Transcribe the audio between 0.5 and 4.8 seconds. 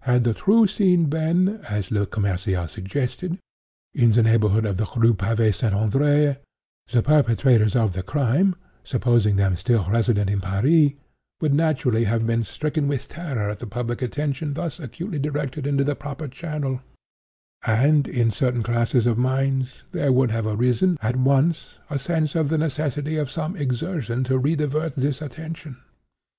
scene been, as Le Commerciel suggested, in the neighborhood of